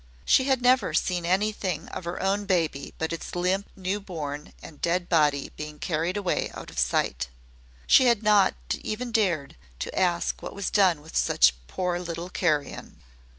[0.25, 5.07] She had never seen anything of her own baby but its limp newborn and dead
[5.07, 7.27] body being carried away out of sight.
[7.85, 13.03] She had not even dared to ask what was done with such poor little carrion.